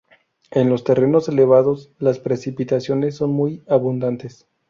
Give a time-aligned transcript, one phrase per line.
[0.49, 4.47] En los terrenos elevados, las precipitaciones son muy abundantes.